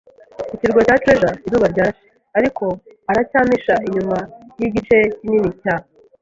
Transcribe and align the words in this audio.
Ikirwa 0.55 0.79
cya 0.87 0.99
Treasure. 1.01 1.37
Izuba 1.45 1.65
ryarashe 1.73 2.05
ariko 2.37 2.65
aracyampisha 3.11 3.73
inyuma 3.87 4.17
y 4.59 4.63
igice 4.67 4.97
kinini 5.19 5.49
cya 5.61 5.75